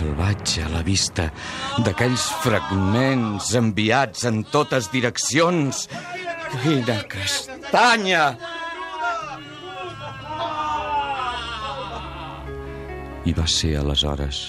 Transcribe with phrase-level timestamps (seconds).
[0.00, 1.26] salvatge a la vista
[1.84, 5.84] d'aquells fragments enviats en totes direccions.
[6.62, 8.24] Quina castanya!
[13.28, 14.40] I va ser aleshores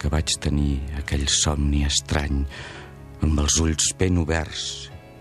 [0.00, 2.44] que vaig tenir aquell somni estrany
[3.26, 4.68] amb els ulls ben oberts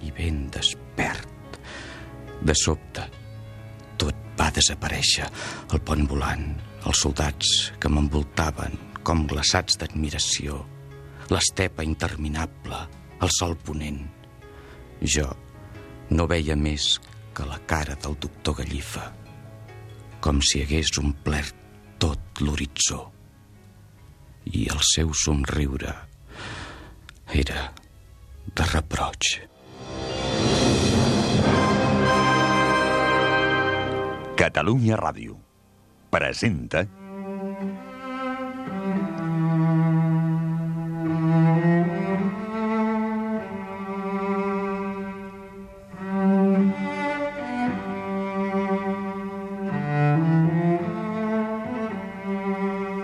[0.05, 1.58] i ben despert.
[2.45, 3.08] De sobte,
[3.97, 5.25] tot va desaparèixer.
[5.73, 6.45] El pont volant,
[6.86, 10.63] els soldats que m'envoltaven com glaçats d'admiració,
[11.30, 12.80] l'estepa interminable,
[13.22, 14.02] el sol ponent.
[15.02, 15.30] Jo
[16.12, 16.98] no veia més
[17.35, 19.05] que la cara del doctor Gallifa,
[20.20, 21.55] com si hagués omplert
[22.02, 23.05] tot l'horitzó.
[24.50, 25.94] I el seu somriure
[27.38, 27.70] era
[28.55, 29.36] de reproig.
[34.39, 35.36] Catalunya Ràdio
[36.09, 36.86] presenta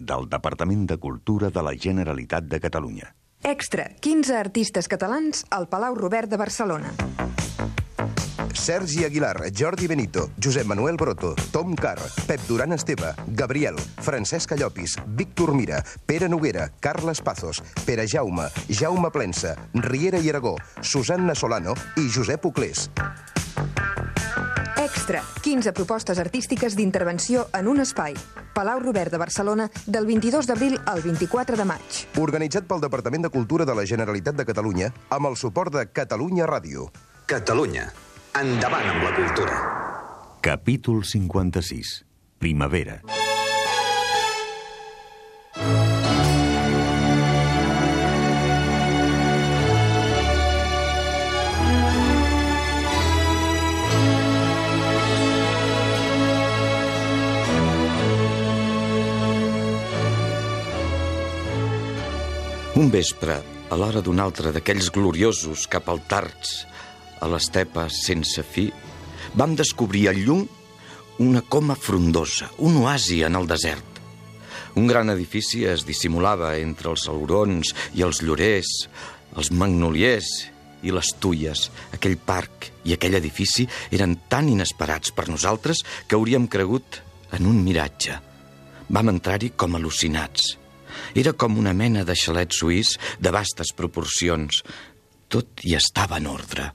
[0.00, 3.14] del Departament de Cultura de la Generalitat de Catalunya.
[3.44, 6.92] Extra, 15 artistes catalans al Palau Robert de Barcelona.
[8.52, 14.96] Sergi Aguilar, Jordi Benito, Josep Manuel Broto, Tom Carr, Pep Duran Esteve, Gabriel, Francesc Llopis,
[15.06, 21.74] Víctor Mira, Pere Noguera, Carles Pazos, Pere Jaume, Jaume Plensa, Riera i Aragó, Susanna Solano
[21.96, 22.90] i Josep Uclés.
[24.76, 28.14] Extra, 15 propostes artístiques d'intervenció en un espai.
[28.60, 32.00] Palau Robert de Barcelona, del 22 d'abril al 24 de maig.
[32.20, 36.44] Organitzat pel Departament de Cultura de la Generalitat de Catalunya amb el suport de Catalunya
[36.50, 36.90] Ràdio.
[37.24, 37.86] Catalunya.
[38.36, 39.56] Endavant amb la cultura.
[40.44, 41.94] Capítol 56.
[42.36, 43.00] Primavera.
[62.80, 63.34] Un vespre,
[63.68, 66.52] a l'hora d'un altre d'aquells gloriosos cap al Tarts,
[67.20, 68.70] a l'estepa sense fi,
[69.36, 70.46] vam descobrir al llum
[71.20, 74.00] una coma frondosa, un oasi en el desert.
[74.80, 78.72] Un gran edifici es dissimulava entre els aurons i els llorers,
[79.36, 80.30] els magnoliers
[80.80, 81.66] i les tulles.
[81.92, 87.02] Aquell parc i aquell edifici eren tan inesperats per nosaltres que hauríem cregut
[87.36, 88.16] en un miratge.
[88.88, 90.54] Vam entrar-hi com al·lucinats.
[91.14, 94.62] Era com una mena de xalet suís de vastes proporcions.
[95.30, 96.70] Tot hi estava en ordre.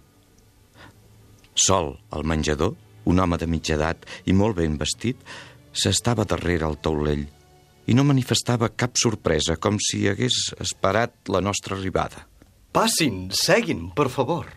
[1.55, 2.75] Sol, al menjador,
[3.05, 5.19] un home de mitja edat i molt ben vestit,
[5.75, 7.25] s'estava darrere el taulell
[7.85, 12.25] i no manifestava cap sorpresa, com si hagués esperat la nostra arribada.
[12.73, 14.49] Passin, seguin, per favor.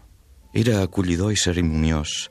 [0.56, 2.30] Era acollidor i cerimoniós.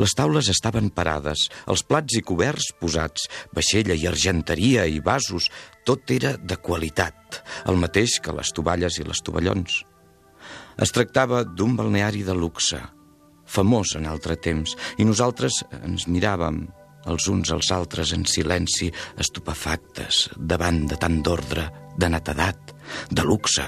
[0.00, 5.50] Les taules estaven parades, els plats i coberts posats, vaixella i argenteria i vasos,
[5.86, 9.82] tot era de qualitat, el mateix que les tovalles i les tovallons.
[10.82, 12.80] Es tractava d'un balneari de luxe,
[13.46, 16.64] famós en altre temps, i nosaltres ens miràvem
[17.06, 18.90] els uns als altres en silenci,
[19.20, 21.68] estupefactes, davant de tant d'ordre,
[22.00, 22.74] de netedat,
[23.10, 23.66] de luxe.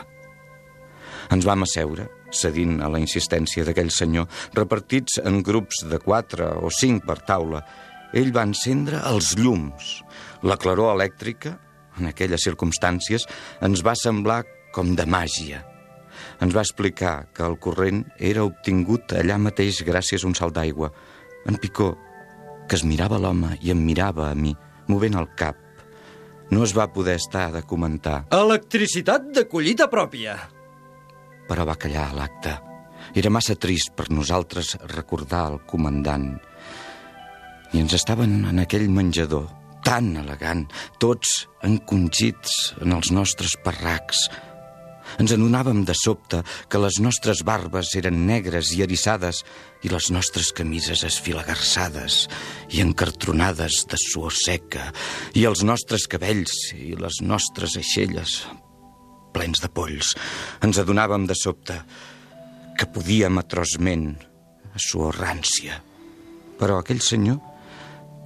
[1.31, 2.09] Ens vam asseure,
[2.41, 7.63] cedint a la insistència d'aquell senyor, repartits en grups de quatre o cinc per taula.
[8.17, 10.01] Ell va encendre els llums.
[10.47, 11.57] La claror elèctrica,
[11.99, 13.27] en aquelles circumstàncies,
[13.65, 14.43] ens va semblar
[14.73, 15.63] com de màgia.
[16.41, 20.91] Ens va explicar que el corrent era obtingut allà mateix gràcies a un salt d'aigua.
[21.49, 21.95] En Picó,
[22.69, 24.53] que es mirava l'home i em mirava a mi,
[24.91, 25.57] movent el cap.
[26.51, 30.37] No es va poder estar de comentar, Electricitat de collita pròpia.
[31.49, 32.55] Però va callar a l'acte.
[33.15, 36.35] Era massa trist per nosaltres recordar el comandant.
[37.73, 39.47] I ens estaven en aquell menjador,
[39.87, 40.67] tan elegant,
[41.03, 44.27] tots encongits en els nostres parracs.
[45.23, 49.45] Ens adonàvem de sobte que les nostres barbes eren negres i eriçades
[49.87, 52.25] i les nostres camises esfilagarçades
[52.75, 54.91] i encartronades de suor seca
[55.39, 58.41] i els nostres cabells i les nostres aixelles
[59.37, 60.15] plens de polls.
[60.65, 61.77] Ens adonàvem de sobte
[62.77, 64.15] que podíem atrosment
[64.73, 65.81] a suor rància.
[66.57, 67.41] Però aquell senyor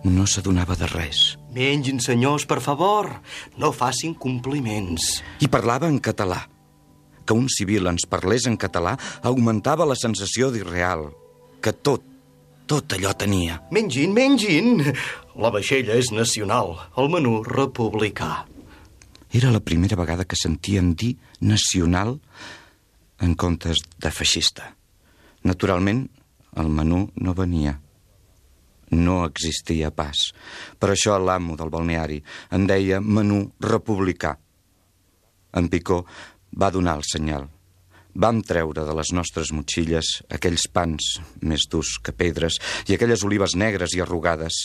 [0.06, 1.34] no s'adonava de res.
[1.54, 3.10] Mengin, senyors, per favor.
[3.58, 5.18] No facin compliments.
[5.42, 6.44] I parlava en català.
[7.26, 8.96] Que un civil ens parlés en català
[9.26, 11.10] augmentava la sensació d'irreal,
[11.62, 12.06] que tot,
[12.70, 13.60] tot allò tenia.
[13.74, 14.86] Mengin, mengin.
[15.38, 18.49] La vaixella és nacional, el menú republicà.
[19.30, 22.16] Era la primera vegada que sentíem dir nacional
[23.22, 24.72] en comptes de feixista.
[25.46, 26.02] Naturalment,
[26.58, 27.76] el menú no venia.
[28.90, 30.18] No existia pas.
[30.82, 32.18] Per això l'amo del balneari
[32.50, 34.34] en deia menú republicà.
[35.54, 36.02] En Picó
[36.58, 37.46] va donar el senyal.
[38.10, 42.58] Vam treure de les nostres motxilles aquells pans més durs que pedres
[42.90, 44.58] i aquelles olives negres i arrugades.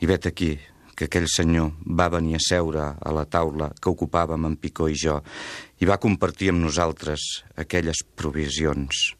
[0.00, 0.54] I vet aquí
[0.96, 4.96] que aquell senyor va venir a seure a la taula que ocupàvem en Picó i
[4.96, 5.20] jo
[5.80, 7.26] i va compartir amb nosaltres
[7.60, 9.12] aquelles provisions.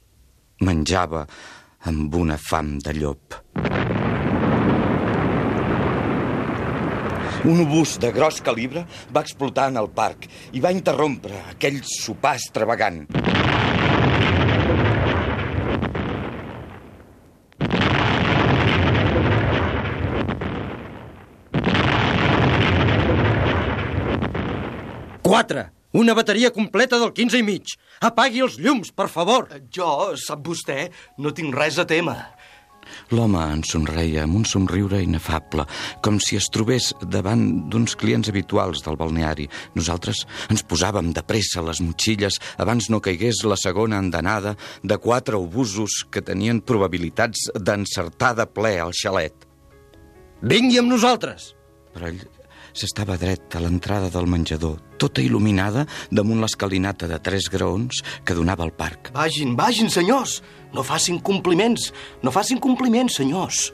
[0.65, 1.27] Menjava
[1.87, 3.37] amb una fam de llop.
[7.47, 8.83] Un obús de gros calibre
[9.15, 10.27] va explotar en el parc
[10.57, 13.05] i va interrompre aquell sopar extravagant.
[25.47, 25.71] Quatre.
[25.95, 27.77] Una bateria completa del 15 i mig.
[28.03, 29.47] Apagui els llums, per favor.
[29.71, 30.89] Jo, sap vostè,
[31.23, 32.17] no tinc res a temer.
[33.15, 35.63] L'home ens somreia amb un somriure inefable,
[36.03, 39.47] com si es trobés davant d'uns clients habituals del balneari.
[39.79, 45.39] Nosaltres ens posàvem de pressa les motxilles abans no caigués la segona andanada de quatre
[45.39, 49.47] obusos que tenien probabilitats d'encertar de ple al xalet.
[50.43, 51.53] Vingui amb nosaltres.
[51.95, 52.19] Però ell
[52.77, 58.67] s'estava dret a l'entrada del menjador, tota il·luminada damunt l'escalinata de tres graons que donava
[58.67, 59.13] al parc.
[59.17, 60.41] Vagin, vagin, senyors.
[60.77, 61.91] No facin compliments.
[62.23, 63.71] No facin compliments, senyors.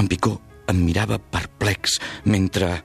[0.00, 0.38] En Picó
[0.72, 2.78] em mirava perplex mentre...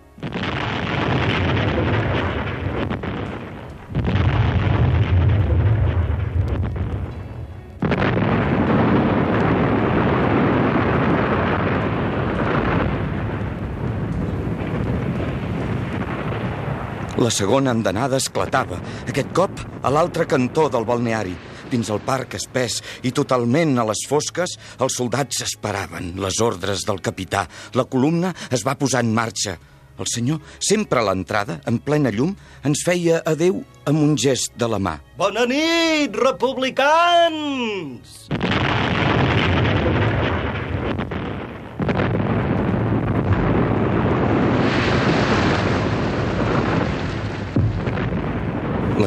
[17.18, 18.78] La segona andanada esclatava,
[19.10, 19.50] aquest cop
[19.82, 21.34] a l'altre cantó del balneari.
[21.72, 22.76] Dins el parc espès
[23.10, 27.48] i totalment a les fosques, els soldats esperaven les ordres del capità.
[27.74, 29.58] La columna es va posar en marxa.
[29.98, 34.70] El senyor, sempre a l'entrada, en plena llum, ens feia adeu amb un gest de
[34.70, 35.02] la mà.
[35.18, 38.30] Bona nit, republicans!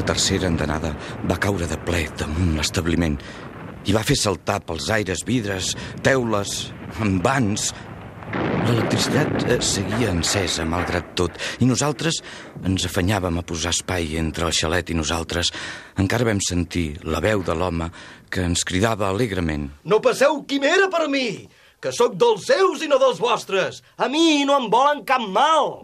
[0.00, 0.94] La tercera andanada
[1.29, 3.19] va caure de ple damunt l'establiment
[3.85, 5.75] i va fer saltar pels aires vidres,
[6.06, 6.70] teules,
[7.05, 7.69] envans...
[8.31, 12.20] L'electricitat eh, seguia encesa, malgrat tot, i nosaltres
[12.65, 15.51] ens afanyàvem a posar espai entre el xalet i nosaltres.
[16.01, 17.91] Encara vam sentir la veu de l'home
[18.31, 19.67] que ens cridava alegrement.
[19.84, 21.43] No passeu quimera per mi,
[21.82, 23.82] que sóc dels seus i no dels vostres.
[23.98, 25.81] A mi no em volen cap mal.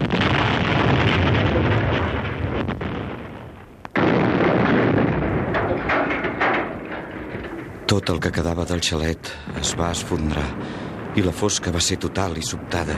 [7.86, 9.28] Tot el que quedava del xalet
[9.60, 10.46] es va esfondrar
[11.14, 12.96] i la fosca va ser total i sobtada,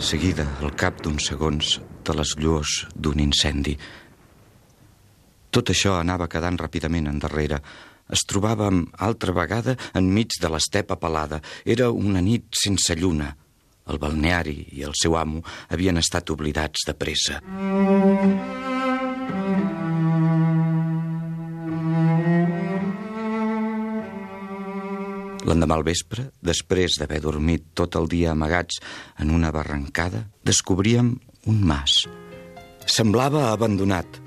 [0.00, 3.74] seguida al cap d'uns segons de les lluors d'un incendi.
[5.52, 7.60] Tot això anava quedant ràpidament endarrere.
[8.08, 11.42] Es trobàvem altra vegada enmig de l'estepa pelada.
[11.68, 13.34] Era una nit sense lluna.
[13.84, 17.42] El balneari i el seu amo havien estat oblidats de pressa.
[25.42, 28.78] L'endemà al vespre, després d'haver dormit tot el dia amagats
[29.18, 31.16] en una barrancada, descobríem
[31.50, 32.04] un mas.
[32.86, 34.20] Semblava abandonat.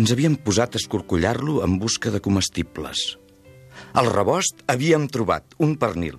[0.00, 3.18] Ens havíem posat a escorcollar-lo en busca de comestibles.
[4.00, 6.16] Al rebost havíem trobat un pernil,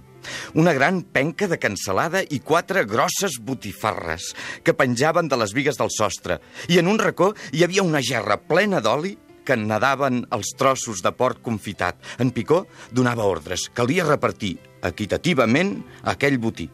[0.54, 5.90] una gran penca de cansalada i quatre grosses botifarres que penjaven de les vigues del
[5.90, 6.38] sostre.
[6.70, 11.12] I en un racó hi havia una gerra plena d'oli que nadaven els trossos de
[11.16, 11.98] porc confitat.
[12.20, 13.70] En Picó donava ordres.
[13.74, 15.78] Calia repartir equitativament
[16.12, 16.70] aquell botí.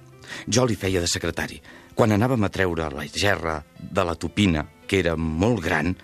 [0.48, 1.62] Jo li feia de secretari.
[1.98, 5.96] Quan anàvem a treure la gerra de la tupina, que era molt gran,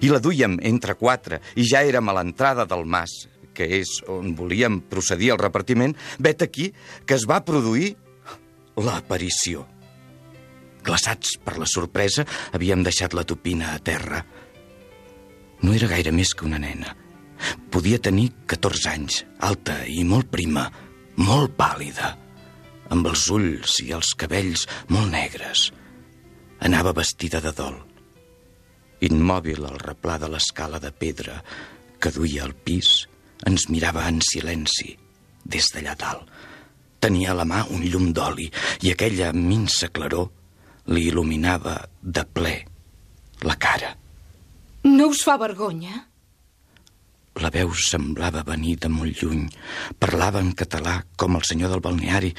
[0.00, 4.32] i la duíem entre quatre i ja érem a l'entrada del mas, que és on
[4.38, 6.70] volíem procedir al repartiment, vet aquí
[7.04, 7.92] que es va produir
[8.80, 9.66] l'aparició.
[10.82, 12.24] Glaçats per la sorpresa,
[12.56, 14.22] havíem deixat la tupina a terra.
[15.62, 16.94] No era gaire més que una nena.
[17.70, 20.66] Podia tenir 14 anys, alta i molt prima,
[21.18, 22.12] molt pàl·lida,
[22.94, 25.70] amb els ulls i els cabells molt negres.
[26.62, 27.78] Anava vestida de dol.
[29.02, 31.40] Immòbil al replà de l'escala de pedra
[32.02, 33.06] que duia al pis,
[33.46, 34.92] ens mirava en silenci
[35.42, 36.28] des d'allà dalt.
[37.02, 38.46] Tenia a la mà un llum d'oli
[38.86, 40.28] i aquella minsa claror
[40.94, 42.54] li il·luminava de ple
[43.42, 43.96] la cara.
[44.92, 46.06] No us fa vergonya?
[47.40, 49.46] La veu semblava venir de molt lluny.
[49.98, 52.32] Parlava en català com el senyor del balneari.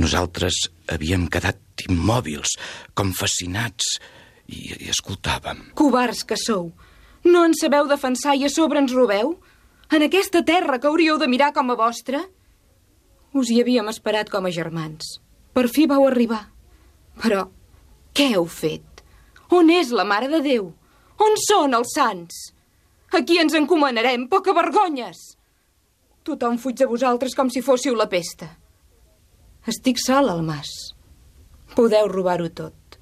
[0.00, 2.54] Nosaltres havíem quedat immòbils,
[2.96, 3.98] com fascinats,
[4.48, 5.60] i, i escoltàvem.
[5.76, 6.70] Covards que sou.
[7.28, 9.36] No en sabeu defensar i a sobre ens robeu?
[9.92, 12.22] En aquesta terra que hauríeu de mirar com a vostra?
[13.36, 15.18] Us hi havíem esperat com a germans.
[15.52, 16.46] Per fi vau arribar.
[17.20, 17.44] Però,
[18.16, 19.04] què heu fet?
[19.52, 20.72] On és la Mare de Déu?
[21.22, 22.40] On són els sants?
[23.14, 25.20] Aquí ens encomanarem, poca vergonyes!
[26.24, 28.48] Tothom fuig de vosaltres com si fóssiu la pesta.
[29.68, 30.70] Estic sol al mas.
[31.76, 32.98] Podeu robar-ho tot.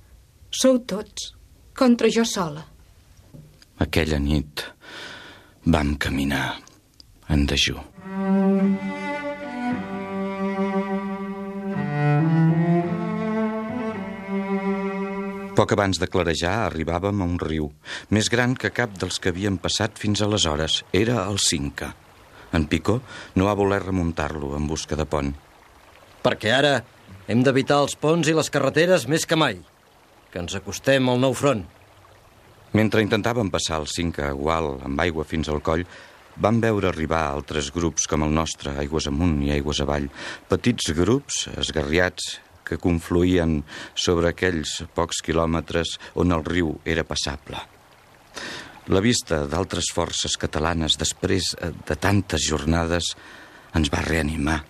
[0.50, 1.32] Sou tots
[1.78, 2.64] contra jo sola.
[3.82, 4.66] Aquella nit
[5.64, 6.58] vam caminar
[7.32, 7.78] en dejú.
[15.52, 17.66] Poc abans de clarejar arribàvem a un riu,
[18.08, 20.78] més gran que cap dels que havien passat fins aleshores.
[20.96, 21.90] Era el Cinca.
[22.56, 23.00] En Picó
[23.36, 25.28] no va voler remuntar-lo en busca de pont.
[26.24, 26.72] Perquè ara
[27.28, 29.58] hem d'evitar els ponts i les carreteres més que mai.
[30.32, 31.66] Que ens acostem al nou front.
[32.72, 35.84] Mentre intentàvem passar el Cinca a Gual amb aigua fins al coll,
[36.40, 40.08] vam veure arribar altres grups com el nostre, aigües amunt i aigües avall.
[40.48, 43.60] Petits grups, esgarriats, que confluïen
[43.94, 47.60] sobre aquells pocs quilòmetres on el riu era passable.
[48.90, 53.12] La vista d'altres forces catalanes després de tantes jornades
[53.78, 54.60] ens va reanimar.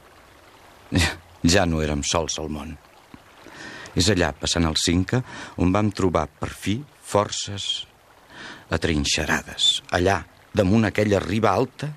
[1.43, 2.77] Ja no érem sols al món.
[3.99, 5.19] És allà, passant el Cinca,
[5.61, 7.87] on vam trobar per fi forces
[8.73, 9.83] atrinxerades.
[9.97, 10.21] Allà,
[10.55, 11.91] damunt aquella riba alta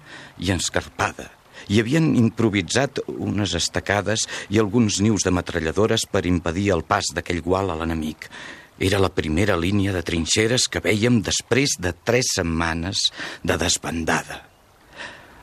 [0.44, 1.30] i escarpada,
[1.67, 7.41] hi havien improvisat unes estacades i alguns nius de metralladores per impedir el pas d'aquell
[7.45, 8.29] gual a l'enemic.
[8.77, 13.07] Era la primera línia de trinxeres que veiem després de tres setmanes
[13.43, 14.43] de desbandada.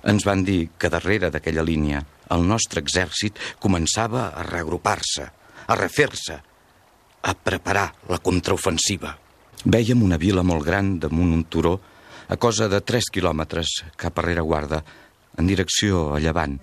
[0.05, 2.03] Ens van dir que darrere d'aquella línia
[2.35, 5.27] el nostre exèrcit començava a reagrupar-se,
[5.67, 6.39] a refer-se,
[7.23, 9.15] a preparar la contraofensiva.
[9.63, 11.77] Vèiem una vila molt gran damunt un turó
[12.29, 14.83] a cosa de 3 quilòmetres cap a rereguarda,
[15.39, 16.59] en direcció a llevant.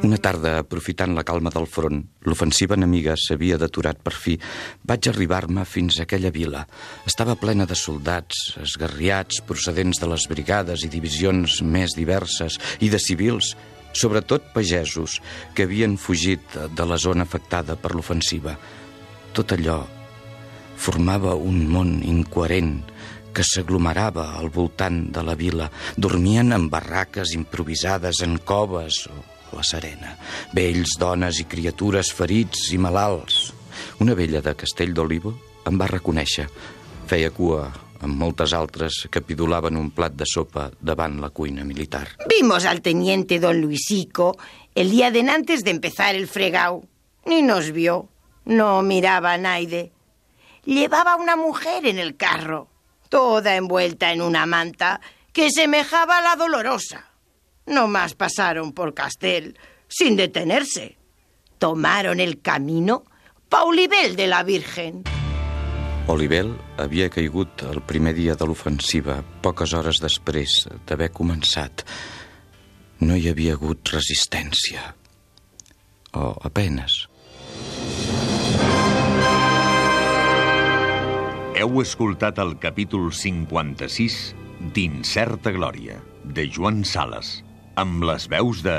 [0.00, 4.38] Una tarda, aprofitant la calma del front, l'ofensiva enemiga s'havia deturat per fi.
[4.88, 6.64] Vaig arribar-me fins a aquella vila.
[7.06, 12.98] Estava plena de soldats, esgarriats, procedents de les brigades i divisions més diverses, i de
[12.98, 13.52] civils,
[13.92, 15.20] sobretot pagesos,
[15.54, 18.56] que havien fugit de la zona afectada per l'ofensiva.
[19.36, 19.82] Tot allò
[20.80, 22.80] formava un món incoherent
[23.36, 25.68] que s'aglomerava al voltant de la vila.
[25.96, 30.16] Dormien en barraques improvisades, en coves o la serena.
[30.56, 33.50] Vells, dones i criatures ferits i malalts.
[34.00, 35.34] Una vella de Castell d'Olivo
[35.68, 36.48] em va reconèixer.
[37.10, 37.68] Feia cua
[38.00, 42.06] amb moltes altres que pidolaven un plat de sopa davant la cuina militar.
[42.30, 44.36] Vimos al teniente don Luisico
[44.74, 46.84] el día de antes de empezar el fregao.
[47.26, 48.08] Ni nos vio.
[48.46, 49.92] No miraba a Naide.
[50.64, 52.68] Llevaba una mujer en el carro,
[53.08, 55.00] toda envuelta en una manta
[55.32, 57.10] que semejaba a la dolorosa.
[57.66, 60.98] No más pasaron por Castel sin detenerse.
[61.58, 63.04] Tomaron el camino
[63.48, 65.04] pa Olivell de la Virgen.
[66.10, 71.84] Olivell havia caigut el primer dia de l'ofensiva, poques hores després d'haver començat.
[73.02, 74.94] No hi havia hagut resistència.
[76.14, 77.09] O apenes.
[81.60, 84.14] Heu escoltat el capítol 56
[84.72, 87.42] d'Incerta Glòria, de Joan Sales,
[87.76, 88.76] amb les veus de...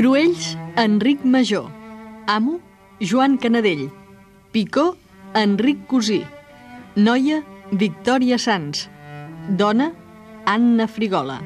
[0.00, 0.48] Cruells,
[0.82, 1.68] Enric Major.
[2.26, 2.56] Amo,
[2.98, 3.84] Joan Canadell.
[4.50, 4.96] Picó,
[5.38, 6.18] Enric Cosí.
[6.96, 7.38] Noia,
[7.70, 8.88] Victòria Sans.
[9.62, 9.92] Dona,
[10.56, 11.38] Anna Frigola.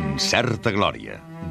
[0.00, 1.22] Incerta Glòria,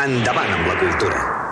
[0.00, 1.49] Endavant amb la cultura.